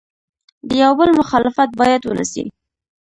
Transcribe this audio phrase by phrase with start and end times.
[0.67, 2.45] د یو بل مخالفت باید ونسي.